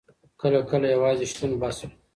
[0.41, 1.87] کله کله یوازې شتون بس وي.